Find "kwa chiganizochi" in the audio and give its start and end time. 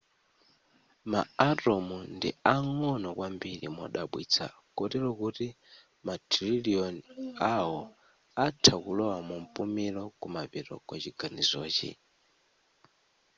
10.87-11.89